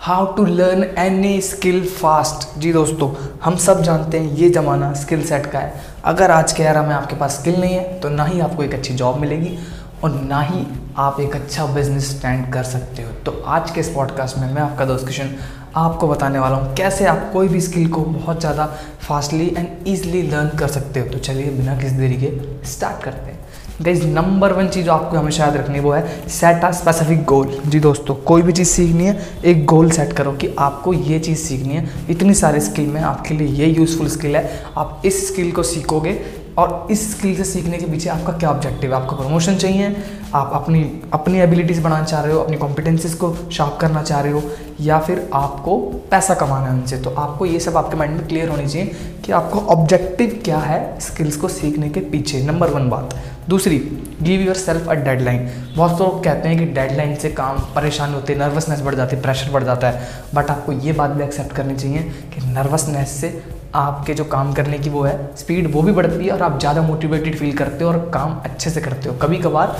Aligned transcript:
How 0.00 0.26
to 0.34 0.44
learn 0.44 0.82
any 0.98 1.40
skill 1.40 1.84
fast 1.86 2.58
जी 2.60 2.72
दोस्तों, 2.72 3.08
हम 3.44 3.56
सब 3.58 3.80
जानते 3.82 4.18
हैं 4.18 4.32
ये 4.32 4.48
ज़माना 4.50 4.92
स्किल 4.94 5.22
सेट 5.26 5.46
का 5.46 5.58
है। 5.58 5.80
अगर 6.04 6.30
आज 6.30 6.52
के 6.52 6.62
एरा 6.62 6.82
में 6.82 6.94
आपके 6.94 7.16
पास 7.16 7.38
स्किल 7.38 7.60
नहीं 7.60 7.74
है 7.74 7.98
तो 8.00 8.08
ना 8.08 8.24
ही 8.24 8.40
आपको 8.40 8.62
एक 8.62 8.74
अच्छी 8.74 8.94
जॉब 8.94 9.16
मिलेगी 9.20 9.56
और 10.04 10.10
ना 10.12 10.40
ही 10.40 10.64
आप 10.96 11.20
एक 11.20 11.34
अच्छा 11.36 11.66
बिज़नेस 11.74 12.10
स्टैंड 12.10 12.52
कर 12.52 12.62
सकते 12.64 13.02
हो। 13.02 13.12
तो 13.26 13.32
आज 13.46 13.70
के 13.70 13.80
इस 13.80 13.88
पॉडकास्ट 13.94 14.38
में 14.38 14.52
मैं 14.52 14.62
आपका 14.62 14.84
दोस्त 14.84 15.06
किशन 15.06 15.34
आपको 15.76 16.08
बताने 16.08 16.38
वाला 16.38 16.56
हूँ 16.56 16.74
कैसे 16.76 17.06
आप 17.06 17.28
कोई 17.32 17.48
भी 17.48 17.60
स्किल 17.60 17.90
को 17.92 18.00
बहुत 18.02 18.40
ज़्यादा 18.40 18.66
फास्टली 19.08 19.48
एंड 19.48 19.88
ईजिली 19.88 20.22
लर्न 20.22 20.56
कर 20.58 20.68
सकते 20.68 21.00
हो। 21.00 21.08
तो 21.08 21.18
चलिए 21.20 21.50
बिना 21.50 21.76
किसी 21.80 21.96
देरी 21.96 22.20
के 22.22 22.32
स्टार्ट 22.68 23.04
करते 23.04 23.30
हैं। 23.30 23.37
गाइज़ 23.82 24.04
नंबर 24.04 24.52
वन 24.52 24.68
चीज़ 24.68 24.88
आपको 24.90 25.16
हमेशा 25.16 25.44
याद 25.44 25.56
रखनी 25.56 25.74
है, 25.74 25.80
वो 25.80 25.90
है 25.92 26.28
सेट 26.28 26.64
आ 26.64 26.70
स्पेसिफिक 26.70 27.22
गोल 27.24 27.50
जी 27.66 27.80
दोस्तों, 27.80 28.14
कोई 28.26 28.42
भी 28.42 28.52
चीज़ 28.52 28.68
सीखनी 28.68 29.04
है, 29.04 29.16
एक 29.44 29.64
गोल 29.66 29.90
सेट 29.90 30.12
करो 30.12 30.32
कि 30.32 30.48
आपको 30.58 30.92
ये 30.92 31.18
चीज़ 31.18 31.38
सीखनी 31.38 31.74
है। 31.74 31.88
इतनी 32.10 32.34
सारी 32.34 32.60
स्किल 32.60 32.86
में 32.86 33.00
आपके 33.00 33.34
लिए 33.34 33.48
ये 33.48 33.66
यूज़फुल 33.66 34.08
स्किल 34.08 34.36
है। 34.36 34.62
आप 34.78 35.02
इस 35.04 35.26
स्किल 35.28 35.52
को 35.52 35.62
सीखोगे 35.62 36.12
और 36.58 36.88
इस 36.90 37.10
स्किल 37.10 37.36
से 37.36 37.44
सीखने 37.44 37.76
के 37.78 37.86
पीछे 37.86 38.08
आपका 38.10 38.32
क्या 38.32 38.50
ऑब्जेक्टिव 38.50 38.94
है? 38.94 39.02
आपको 39.02 39.16
प्रमोशन 39.16 39.56
चाहिए? 39.56 39.96
आप 40.34 40.50
अपनी 40.54 40.80
अपनी 41.12 41.38
एबिलिटीज़ 41.38 41.80
बढ़ाना 41.82 42.04
चाह 42.04 42.22
रहे 42.22 42.32
हो? 42.32 42.40
अपनी 42.40 42.56
कॉम्पिटेंसीज 42.56 43.14
को 43.14 43.34
शार्प 43.52 43.78
करना 43.80 44.02
चाह 44.02 44.20
रहे 44.20 44.32
हो? 44.32 44.42
या 44.80 44.98
फिर 44.98 45.30
आपको 45.34 45.78
पैसा 46.10 46.34
कमाना 46.34 46.66
है 46.66 46.72
उनसे? 46.72 46.98
तो 46.98 47.10
आपको 47.10 47.46
ये 47.46 47.60
सब 47.60 47.76
आपके 47.76 47.96
माइंड 47.96 48.16
में 48.16 48.26
क्लियर 48.28 48.48
होनी 48.48 48.66
चाहिए 48.66 48.90
कि 49.24 49.32
आपको 49.32 49.58
ऑब्जेक्टिव 49.58 50.40
क्या 50.44 50.58
है 50.58 51.00
स्किल्स 51.00 51.36
को 51.36 51.48
सीखने 51.48 51.88
के 51.88 52.00
पीछे। 52.00 52.42
नंबर 52.42 52.68
वन 52.68 52.88
बात। 52.88 53.14
दूसरी 53.48 53.78
give 54.22 54.40
your 54.40 54.54
self 54.54 54.88
a 54.88 54.94
deadline 54.94 55.48
बहुत 55.76 56.00
लोग 56.00 56.24
कहते 56.24 56.48
हैं 56.48 56.58
कि 56.58 56.64
डेडलाइन 56.64 57.14
से 57.16 57.28
काम 57.30 57.58
परेशान 57.74 58.14
होते 58.14 58.34
नर्वसनेस 58.34 58.80
बढ़ 58.80 58.94
जाती 58.94 59.16
है 59.16 59.22
प्रेशर 59.22 59.50
बढ़ 59.50 59.64
जाता 59.64 59.90
है। 59.90 60.08
बट 60.34 60.50
आपको 60.50 60.72
ये 60.72 60.92
बात 60.92 61.10
भी 61.10 61.24
एक्सेप्ट 61.24 61.52
करनी 61.52 61.76
चाहिए 61.76 62.02
कि 62.34 62.46
नर्वसनेस 62.46 63.10
से 63.10 63.28
आपके 63.74 64.14
जो 64.14 64.24
काम 64.26 64.52
करने 64.52 64.78
की 64.78 64.90
वो 64.90 65.02
है 65.02 65.18
स्पीड 65.36 65.72
वो 65.72 65.82
भी 65.82 65.92
बढ़ती 65.92 66.24
है 66.24 66.32
और 66.32 66.42
आप 66.42 66.58
ज़्यादा 66.60 66.82
मोटिवेटेड 66.82 67.38
फील 67.38 67.56
करते 67.56 67.84
हो 67.84 67.90
और 67.90 67.98
काम 68.14 68.40
अच्छे 68.44 68.70
से 68.70 68.80
करते 68.80 69.08
हो। 69.08 69.14
कभी 69.18 69.38
कभार 69.38 69.76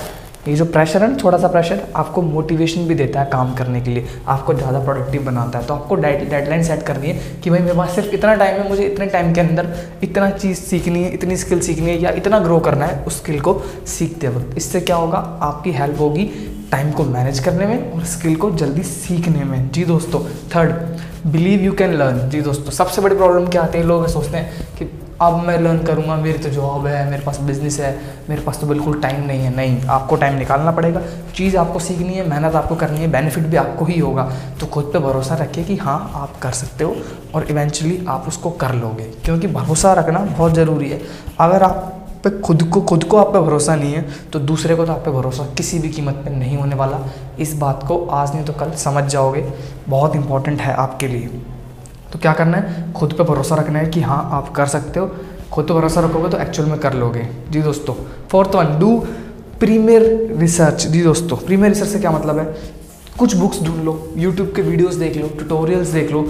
ये 0.48 0.54
जो 0.56 0.64
प्रेशर 0.64 1.02
है 1.02 1.10
ना 1.10 1.16
थोड़ा 1.22 1.38
सा 1.38 1.48
प्रेशर 1.48 1.80
आपको 1.96 2.22
मोटिवेशन 2.22 2.86
भी 2.88 2.94
देता 2.94 3.20
है 3.20 3.30
काम 3.30 3.52
करने 3.54 3.80
के 3.80 3.90
लिए, 3.90 4.06
आपको 4.28 4.54
ज़्यादा 4.54 4.78
प्रोडक्टिव 4.84 5.24
बनाता 5.24 5.58
है। 5.58 5.66
तो 5.66 5.74
आपको 5.74 5.94
डेडलाइन 5.96 6.62
सेट 6.62 6.82
करनी 6.82 7.08
है 7.08 7.40
कि 7.40 7.50
भाई 7.50 7.60
मेरे 7.60 7.74
पास 7.76 7.94
सिर्फ़ 7.94 8.14
इतना 8.14 8.34
टाइम 8.34 8.56
है, 8.56 8.68
मुझे 8.68 8.84
इतने 8.84 9.06
टाइम 9.06 9.32
के 9.32 9.40
अंदर 9.40 9.74
इतना 10.02 10.30
चीज़ 10.30 10.58
सीखनी 10.58 11.02
है, 11.02 11.10
इतनी 11.14 11.36
स्किल 11.36 11.60
सीखनी 11.60 11.90
है 11.90 11.98
या 11.98 12.10
इतना 12.12 12.38
ग्रो 12.40 12.58
करना 12.60 12.86
है, 12.86 13.02
उस 13.04 13.18
स्किल 13.18 13.40
को 13.40 13.60
सीखते 13.88 14.28
वक्त। 14.28 14.56
इससे 14.56 14.80
क्या 14.80 14.96
होगा, 14.96 15.18
आपकी 15.42 15.72
हेल्प 15.72 16.00
होगी 16.00 16.24
टाइम 16.72 16.90
को 16.92 17.04
मैनेज 17.06 17.38
करने 17.40 17.66
में 17.66 17.92
और 17.92 18.04
स्किल 18.06 18.36
को 18.36 18.50
जल्दी 18.52 18.82
सीखने 18.84 19.44
में। 19.44 19.70
जी 19.70 19.84
दोस्तों 19.84 20.20
third 20.54 20.97
believe 21.26 21.60
you 21.60 21.72
can 21.72 21.94
learn 21.94 22.28
जी 22.30 22.40
दोस्तों, 22.40 22.70
सबसे 22.70 23.02
बड़ी 23.02 23.16
प्रॉब्लम 23.16 23.46
क्या 23.46 23.62
आती 23.62 23.78
है? 23.78 23.84
लोग 23.84 24.06
सोचते 24.06 24.36
हैं 24.36 24.68
कि 24.78 25.00
अब 25.20 25.34
मैं 25.34 25.60
लर्न 25.60 25.78
करूँगा, 25.78 26.16
मेरी 26.16 26.38
तो 26.38 26.48
जॉब 26.48 26.86
है, 26.86 27.10
मेरे 27.10 27.22
पास 27.22 27.40
बिज़नेस 27.40 27.80
है, 27.80 28.00
मेरे 28.30 28.42
पास 28.42 28.60
तो 28.60 28.66
बिल्कुल 28.66 29.00
टाइम 29.00 29.26
नहीं 29.26 29.40
है। 29.40 29.56
नहीं, 29.56 29.84
आपको 29.86 30.16
टाइम 30.16 30.34
निकालना 30.34 30.70
पड़ेगा। 30.70 31.02
चीज़ 31.34 31.56
आपको 31.56 31.78
सीखनी 31.78 32.14
है, 32.14 32.28
मेहनत 32.28 32.54
आपको 32.54 32.74
करनी 32.74 32.98
है 32.98 33.10
बेनिफिट 33.10 33.44
भी 33.44 33.56
आपको 33.56 33.84
ही 33.84 34.00
होगा। 34.00 34.32
तो 34.60 34.66
खुद 34.66 34.84
पे 34.84 34.98
भरोसा 34.98 35.34
रखिए 35.34 35.64
कि 35.64 35.76
हाँ 35.76 36.12
आप 36.14 36.38
कर 36.42 36.50
सकते 36.50 36.84
हो 36.84 36.96
और 37.34 37.44
इवेंचुअली 37.44 38.06
आप 38.08 38.24
उसको 38.28 38.50
कर 38.50 38.74
लोगे। 38.74 39.04
क्योंकि 39.04 39.46
भरोसा 39.46 39.92
रखना 39.92 40.18
बहुत 40.18 40.54
ज़रूरी 40.54 40.90
है। 40.90 41.00
अगर 41.40 41.62
आप 41.62 41.97
पे 42.24 42.30
खुद 42.40 42.62
को 42.64 42.80
खुद 42.80 43.04
को 43.04 43.16
आप 43.16 43.32
पे 43.32 43.40
भरोसा 43.40 43.74
नहीं 43.76 43.92
है 43.92 44.04
तो 44.32 44.38
दूसरे 44.40 44.76
को 44.76 44.86
तो 44.86 44.92
आप 44.92 45.04
पे 45.04 45.10
भरोसा 45.10 45.44
किसी 45.56 45.78
भी 45.78 45.88
कीमत 45.88 46.14
पे 46.14 46.30
नहीं 46.30 46.56
होने 46.56 46.74
वाला। 46.74 46.98
इस 47.40 47.54
बात 47.54 47.84
को 47.88 48.04
आज 48.06 48.34
नहीं 48.34 48.44
तो 48.44 48.52
कल 48.52 48.72
समझ 48.76 49.04
जाओगे। 49.04 49.44
बहुत 49.88 50.16
इंपॉर्टेंट 50.16 50.60
है 50.60 50.74
आपके 50.74 51.08
लिए। 51.08 51.26
तो 52.12 52.18
क्या 52.18 52.32
करना 52.32 52.56
है? 52.56 52.92
खुद 52.92 53.12
पे 53.12 53.24
भरोसा 53.24 53.54
रखना 53.54 53.78
है 53.78 53.86
कि 53.86 54.00
हाँ 54.00 54.28
आप 54.32 54.52
कर 54.52 54.66
सकते 54.66 55.00
हो। 55.00 55.10
खुद 55.52 55.66
पर 55.66 55.74
भरोसा 55.74 56.00
रखोगे 56.00 56.28
तो 56.28 56.38
एक्चुअल 56.38 56.68
में 56.68 56.78
कर 56.80 56.94
लोगे। 56.94 57.28
जी 57.50 57.62
दोस्तों 57.62 57.94
fourth 58.30 58.54
one 58.54 58.78
do 58.78 58.96
premier 59.60 60.02
research 60.38 60.86
जी 60.86 61.02
दोस्तों 61.02 61.36
प्रीमियर 61.36 61.72
रिसर्च 61.72 61.88
से 61.88 61.98
क्या 61.98 62.10
मतलब 62.10 62.38
है? 62.38 62.44
कुछ 63.18 63.34
बुक्स 63.36 63.62
ढूंढ 63.62 63.82
लो 63.84 63.92
यूट्यूब 64.16 64.52
के 64.56 64.62
वीडियोस 64.62 64.94
देख 64.94 65.16
लो 65.16 65.28
ट्यूटोरियल्स 65.28 65.88
देख 65.88 66.10
लो। 66.12 66.22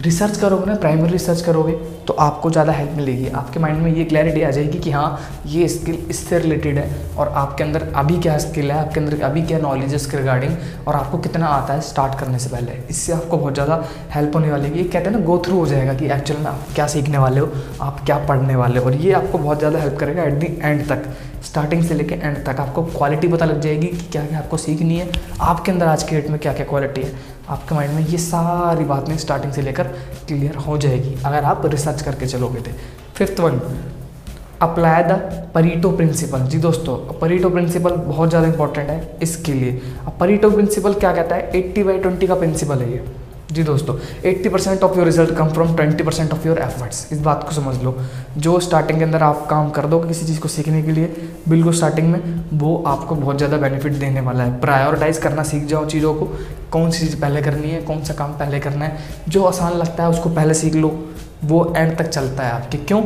रिसर्च 0.00 0.36
करोगे 0.36 0.66
ना 0.66 0.74
प्राइमरी 0.76 1.10
रिसर्च 1.12 1.40
करोगे 1.42 1.72
तो 2.06 2.12
आपको 2.20 2.50
ज़्यादा 2.50 2.72
हेल्प 2.72 2.92
मिलेगी। 2.96 3.28
आपके 3.30 3.60
माइंड 3.60 3.82
में 3.82 3.94
ये 3.94 4.04
क्लैरिटी 4.04 4.42
आ 4.42 4.50
जाएगी 4.50 4.78
कि 4.78 4.90
हाँ 4.90 5.42
ये 5.46 5.68
स्किल 5.68 5.98
इससे 6.10 6.38
रिलेटेड 6.38 6.78
है 6.78 7.16
और 7.16 7.28
आपके 7.28 7.64
अंदर 7.64 7.82
अभी 7.96 8.18
क्या 8.18 8.36
स्किल 8.38 8.70
है, 8.70 8.78
आपके 8.78 9.00
अंदर 9.00 9.22
अभी 9.22 9.42
क्या 9.42 9.58
नॉलेज 9.58 9.90
है 9.90 9.96
इसके 9.96 10.16
रिगार्डिंग 10.16 10.56
और 10.88 10.94
आपको 10.94 11.18
कितना 11.18 11.46
आता 11.48 11.74
है 11.74 11.80
स्टार्ट 11.82 12.18
करने 12.20 12.38
से 12.38 12.50
पहले। 12.50 12.78
इससे 12.90 13.12
आपको 13.12 13.38
बहुत 13.38 13.54
ज़्यादा 13.54 13.82
हेल्प 14.10 14.36
होने 14.36 14.50
वाली 14.50 14.68
है 14.68 14.78
ये 14.78 14.84
कहते 14.84 15.10
हैं 15.10 15.16
ना 15.18 15.24
गो 15.24 15.38
थ्रू 15.46 15.58
हो 15.58 15.66
जाएगा 15.66 15.94
कि 15.94 16.10
एक्चुअल 16.12 16.40
में 16.40 16.46
आप 16.46 16.66
क्या 16.74 16.86
सीखने 16.88 17.18
वाले 17.18 17.40
हो, 17.40 17.52
आप 17.80 18.04
क्या 18.06 18.18
पढ़ने 18.26 18.56
वाले 18.56 18.80
हो 18.80 18.86
और 18.86 18.94
ये 18.96 19.12
आपको 19.14 19.38
बहुत 19.38 19.58
ज़्यादा 19.58 19.78
हेल्प 19.78 19.98
करेगा 19.98 20.22
एट 20.22 20.34
दी 20.34 20.58
एंड 20.62 20.88
तक। 20.88 21.12
स्टार्टिंग 21.42 21.82
से 21.84 21.94
लेकर 21.94 22.18
एंड 22.18 22.36
तक 22.46 22.60
आपको 22.60 22.82
क्वालिटी 22.88 23.28
पता 23.28 23.44
लग 23.44 23.60
जाएगी 23.60 23.86
कि 23.86 24.08
क्या 24.08 24.24
क्या 24.26 24.38
आपको 24.38 24.56
सीखनी 24.56 24.96
है, 24.96 25.10
आपके 25.40 25.72
अंदर 25.72 25.86
आज 25.86 26.02
के 26.02 26.16
डेट 26.16 26.28
में 26.30 26.38
क्या 26.40 26.52
क्या 26.52 26.66
क्वालिटी 26.66 27.02
है। 27.02 27.12
आपके 27.48 27.74
माइंड 27.74 27.92
में 27.92 28.06
ये 28.06 28.18
सारी 28.18 28.84
बातें 28.84 29.16
स्टार्टिंग 29.18 29.52
से 29.52 29.62
लेकर 29.62 29.88
क्लियर 30.28 30.56
हो 30.58 30.76
जाएगी, 30.78 31.14
अगर 31.16 31.44
आप 31.44 31.66
रिसर्च 31.66 32.02
करके 32.02 32.26
चलोगे 32.26 32.60
थे 32.60 32.72
fifth 33.16 33.40
one 33.40 33.60
apply 34.62 35.02
the 35.02 35.12
Pareto 35.54 35.90
principle 35.92 36.42
जी 36.42 36.58
दोस्तों 36.58 36.96
परीटो 37.18 37.48
प्रिंसिपल 37.50 37.90
बहुत 37.90 38.28
ज़्यादा 38.28 38.48
इंपॉर्टेंट 38.48 38.88
है 38.90 39.18
इसके 39.22 39.52
लिए। 39.52 39.80
अब 40.06 40.16
परीटो 40.20 40.50
प्रिंसिपल 40.50 40.94
क्या 40.94 41.12
कहता 41.14 41.36
है? 41.36 41.50
एट्टी 41.54 41.82
बाई 41.82 41.98
ट्वेंटी 41.98 42.26
का 42.26 42.34
प्रिंसिपल 42.34 42.78
है 42.78 42.92
ये। 42.92 43.04
जी 43.52 43.62
दोस्तों 43.62 43.94
80 44.24 44.48
percent 44.48 44.82
of 44.82 44.96
your 44.96 45.04
result 45.06 45.30
come 45.36 45.48
from 45.48 45.74
20 45.76 46.02
percent 46.02 46.32
of 46.32 46.46
your 46.46 46.58
efforts 46.58 47.12
इस 47.12 47.20
बात 47.20 47.44
को 47.44 47.52
समझ 47.52 47.74
लो। 47.82 47.94
जो 48.38 48.60
स्टार्टिंग 48.60 48.98
के 48.98 49.04
अंदर 49.04 49.22
आप 49.22 49.46
काम 49.50 49.70
कर 49.70 49.86
दो 49.86 49.98
किसी 50.00 50.26
चीज़ 50.26 50.40
को 50.40 50.48
सीखने 50.48 50.82
के 50.82 50.92
लिए, 50.92 51.06
बिल्कुल 51.48 51.72
स्टार्टिंग 51.72 52.08
में 52.08 52.44
वो 52.52 52.84
आपको 52.86 53.14
बहुत 53.14 53.36
ज़्यादा 53.36 53.56
बेनिफिट 53.56 53.92
देने 53.92 54.20
वाला 54.20 54.44
है। 54.44 54.60
प्रायोरिटाइज 54.60 55.18
करना 55.18 55.42
सीख 55.42 55.64
जाओ 55.64 55.86
चीज़ों 55.86 56.14
को। 56.14 56.28
कौन 56.70 56.90
सी 56.90 57.06
चीज़ 57.06 57.20
पहले 57.20 57.42
करनी 57.42 57.70
है, 57.70 57.82
कौन 57.82 58.02
सा 58.04 58.14
काम 58.14 58.32
पहले 58.32 58.60
करना 58.60 58.84
है, 58.84 58.98
जो 59.28 59.44
आसान 59.44 59.72
लगता 59.72 60.02
है 60.02 60.10
उसको 60.10 60.30
पहले 60.30 60.54
सीख 60.54 60.74
लो। 60.74 61.08
वो 61.44 61.74
एंड 61.76 61.96
तक 61.98 62.08
चलता 62.08 62.42
है 62.42 62.52
आपके। 62.52 62.78
क्यों? 62.78 63.02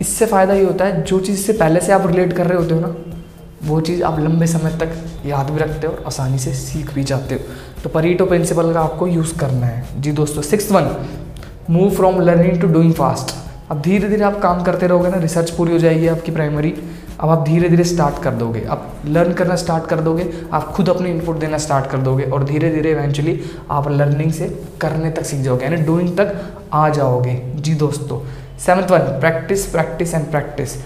इससे 0.00 0.26
फ़ायदा 0.26 0.54
ये 0.54 0.64
होता 0.64 0.84
है, 0.84 1.02
जो 1.02 1.20
चीज़ 1.20 1.40
से 1.40 1.52
पहले 1.52 1.80
से 1.80 1.92
आप 1.92 2.06
रिलेट 2.06 2.32
कर 2.32 2.46
रहे 2.46 2.58
होते 2.58 2.74
हो 2.74 2.80
ना 2.80 2.94
वो 3.64 3.80
चीज़ 3.80 4.02
आप 4.02 4.18
लंबे 4.18 4.46
समय 4.46 4.76
तक 4.80 4.92
याद 5.26 5.50
भी 5.50 5.58
रखते 5.58 5.86
हो 5.86 5.92
और 5.92 6.02
आसानी 6.06 6.38
से 6.38 6.52
सीख 6.54 6.92
भी 6.94 7.04
जाते 7.04 7.34
हो। 7.34 7.82
तो 7.82 7.88
परीटो 7.88 8.26
प्रिंसिपल 8.26 8.72
का 8.72 8.80
आपको 8.80 9.06
यूज़ 9.06 9.38
करना 9.38 9.66
है। 9.66 10.00
जी 10.02 10.12
दोस्तों 10.12 10.42
six 10.42 10.70
one 10.72 10.94
move 11.70 11.90
from 11.90 12.20
learning 12.20 12.60
to 12.60 12.68
doing 12.68 12.92
fast 12.94 13.34
अब 13.70 13.80
धीरे 13.82 14.08
धीरे 14.08 14.24
आप 14.24 14.40
काम 14.40 14.62
करते 14.64 14.86
रहोगे 14.86 15.08
ना 15.08 15.16
रिसर्च 15.18 15.50
पूरी 15.50 15.72
हो 15.72 15.78
जाएगी 15.78 16.06
आपकी 16.06 16.32
प्राइमरी 16.32 16.74
अब 17.20 17.28
आप 17.30 17.44
धीरे 17.44 17.68
धीरे 17.68 17.84
स्टार्ट 17.84 18.22
कर 18.22 18.34
दोगे। 18.34 18.60
अब 18.60 18.92
लर्न 19.06 19.32
करना 19.32 19.56
स्टार्ट 19.56 19.86
कर 19.86 20.00
दोगे, 20.00 20.26
आप 20.52 20.68
खुद 20.72 20.88
अपनी 20.88 21.10
इनपुट 21.10 21.38
देना 21.38 21.58
स्टार्ट 21.58 21.90
कर 21.90 21.98
दोगे 21.98 22.24
और 22.24 22.44
धीरे 22.44 22.70
धीरे 22.70 22.90
इवेंचुअली 22.90 23.40
आप 23.70 23.88
लर्निंग 23.90 24.32
से 24.32 24.48
करने 24.80 25.10
तक 25.10 25.24
सीख 25.24 25.40
जाओगे, 25.40 25.64
यानी 25.64 25.76
डूइंग 25.76 26.16
तक 26.16 26.34
आ 26.72 26.88
जाओगे। 26.88 27.34
जी 27.56 27.74
दोस्तों 27.74 28.20
seventh 28.58 28.90
one 28.90 29.18
practice 29.20 29.66
practice 29.66 30.14
and 30.14 30.30
practice 30.30 30.76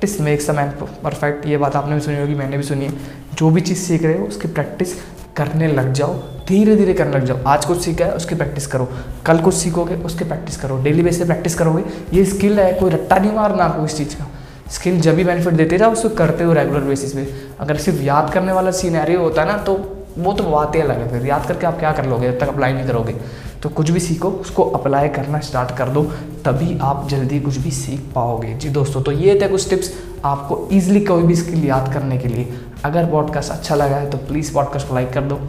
practice 0.00 0.20
makes 0.20 0.48
a 0.50 0.52
man 0.52 0.70
perfect 1.04 1.46
ये 1.46 1.56
बात 1.56 1.76
आपने 1.76 1.94
भी 1.94 2.00
सुनी 2.00 2.18
होगी, 2.18 2.34
मैंने 2.34 2.56
भी 2.56 2.62
सुनी 2.62 2.84
है। 2.84 2.92
जो 3.34 3.50
भी 3.50 3.60
चीज़ 3.60 3.78
सीख 3.78 4.02
रहे 4.02 4.18
हो, 4.18 4.24
उसकी 4.24 4.48
प्रैक्टिस 4.48 4.92
करने 5.36 5.68
लग 5.68 5.92
जाओ 5.92 6.14
धीरे 6.48 6.76
धीरे 6.76 6.94
करने 6.94 7.12
लग 7.12 7.24
जाओ। 7.24 7.38
आज 7.46 7.64
कुछ 7.64 7.80
सीखा 7.80 8.04
है, 8.04 8.12
उसकी 8.12 8.34
प्रैक्टिस 8.34 8.66
करो। 8.66 8.88
कल 9.26 9.38
कुछ 9.38 9.54
सीखोगे, 9.54 9.94
उसकी 9.94 10.24
प्रैक्टिस 10.24 10.56
करो। 10.56 10.82
डेली 10.82 11.02
बेस 11.02 11.18
पे 11.18 11.24
प्रैक्टिस 11.24 11.54
करोगे। 11.54 11.84
ये 12.12 12.24
स्किल 12.24 12.60
है, 12.60 12.72
कोई 12.72 12.90
रट्टा 12.90 13.16
नहीं 13.16 13.32
मारना 13.32 13.64
आपको 13.64 13.84
इस 13.84 13.96
चीज़ 13.96 14.14
का। 14.16 14.30
स्किल 14.70 15.00
जब 15.00 15.16
भी 15.16 15.24
बेनिफिट 15.24 15.54
देते 15.54 15.78
जाओ, 15.78 15.92
उसको 15.92 16.08
करते 16.08 16.44
हो 16.44 16.52
रेगुलर 16.52 16.80
बेसिस 16.80 17.12
पे। 17.12 17.28
अगर 17.60 17.76
सिर्फ़ 17.76 18.02
याद 18.02 18.32
करने 18.34 18.52
वाला 18.52 18.70
सीनैरियो 18.70 19.20
होता 19.20 19.42
है 19.42 19.48
ना 19.48 19.58
तो 19.58 19.95
वो 20.18 20.32
तो 20.32 20.44
बातें 20.44 20.80
अलग 20.82 20.98
है 20.98 21.08
फिर। 21.10 21.26
याद 21.26 21.46
करके 21.46 21.66
आप 21.66 21.78
क्या 21.78 21.92
कर 21.92 22.06
लोगे, 22.06 22.30
जब 22.32 22.38
तक 22.38 22.48
अप्लाई 22.48 22.72
नहीं 22.72 22.86
करोगे। 22.86 23.14
तो 23.62 23.68
कुछ 23.68 23.90
भी 23.90 24.00
सीखो, 24.00 24.28
उसको 24.30 24.62
अप्लाई 24.70 25.08
करना 25.08 25.40
स्टार्ट 25.40 25.76
कर 25.76 25.88
दो, 25.88 26.02
तभी 26.44 26.78
आप 26.82 27.06
जल्दी 27.08 27.40
कुछ 27.40 27.56
भी 27.56 27.70
सीख 27.70 28.00
पाओगे। 28.14 28.54
जी 28.54 28.68
दोस्तों 28.68 29.02
तो 29.02 29.12
ये 29.12 29.38
थे 29.42 29.48
कुछ 29.48 29.68
टिप्स 29.70 29.92
आपको 30.24 30.68
ईजिली 30.72 31.00
कोई 31.00 31.22
भी 31.22 31.36
स्किल 31.36 31.64
याद 31.64 31.92
करने 31.94 32.18
के 32.18 32.28
लिए। 32.28 32.58
अगर 32.84 33.10
पॉडकास्ट 33.10 33.52
अच्छा 33.52 33.74
लगा 33.74 33.96
है 33.96 34.10
तो 34.10 34.18
प्लीज़ 34.18 34.52
पॉडकास्ट 34.54 34.88
को 34.88 34.94
लाइक 34.94 35.12
कर 35.12 35.22
दो 35.22 35.40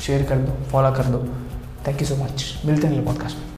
शेयर 0.00 0.22
कर 0.22 0.36
दो 0.36 0.62
फॉलो 0.70 0.96
कर 0.96 1.04
दो। 1.06 1.26
थैंक 1.86 2.00
यू 2.02 2.08
सो 2.08 2.16
मच 2.16 2.62
मिलते 2.66 2.86
हैं 2.86 3.04
पॉडकास्ट 3.04 3.38
में। 3.38 3.46